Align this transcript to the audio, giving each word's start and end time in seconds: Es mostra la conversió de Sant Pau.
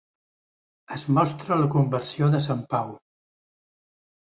Es 0.95 1.03
mostra 1.17 1.59
la 1.61 1.69
conversió 1.77 2.31
de 2.37 2.41
Sant 2.49 2.65
Pau. 2.75 2.93